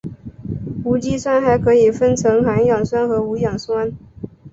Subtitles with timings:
[0.83, 3.95] 无机酸还可以分成含氧酸和无氧酸。